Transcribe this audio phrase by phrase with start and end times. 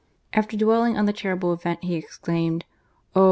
[0.33, 2.65] After dwelling on the terrible event he exclaimed:"
[3.15, 3.19] O